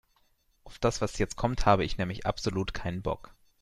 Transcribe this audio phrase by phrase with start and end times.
[0.63, 3.35] Auf das, was jetzt kommt, habe ich nämlich absolut keinen Bock.